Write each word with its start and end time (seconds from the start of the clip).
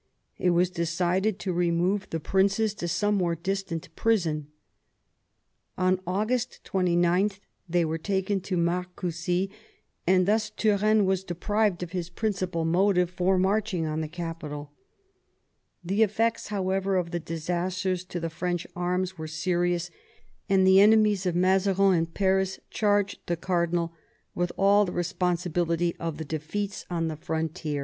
It 0.39 0.49
was 0.49 0.71
decided 0.71 1.37
to 1.37 1.53
remove 1.53 2.09
the 2.09 2.19
princes 2.19 2.73
to 2.73 2.87
some 2.87 3.13
more 3.13 3.35
distant 3.35 3.87
prison. 3.95 4.47
On 5.77 5.99
August 6.07 6.63
29 6.63 7.29
they 7.69 7.85
were 7.85 7.99
taken 7.99 8.41
to 8.41 8.57
Marcoussis, 8.57 9.49
and 10.07 10.27
thus 10.27 10.49
Turenne 10.49 11.05
was 11.05 11.23
deprived 11.23 11.83
of 11.83 11.91
his 11.91 12.09
principal 12.09 12.65
motive 12.65 13.11
for 13.11 13.37
marching 13.37 13.85
on 13.85 14.01
the 14.01 14.07
capital 14.07 14.71
The 15.83 16.01
effects, 16.01 16.47
however, 16.47 16.95
of 16.95 17.11
the 17.11 17.19
disasters 17.19 18.03
to 18.05 18.19
the 18.19 18.31
French 18.31 18.65
arms 18.75 19.19
were 19.19 19.27
serious, 19.27 19.91
and 20.49 20.65
the 20.65 20.81
enemies 20.81 21.27
of 21.27 21.35
Mazarin 21.35 21.93
in 21.93 22.05
Paris 22.07 22.59
charged 22.71 23.19
the 23.27 23.37
cardinal 23.37 23.93
with 24.33 24.51
all 24.57 24.83
the 24.85 24.93
responsibility 24.93 25.95
of 25.99 26.17
the 26.17 26.25
defeats 26.25 26.87
on 26.89 27.07
the 27.07 27.15
frontier. 27.17 27.79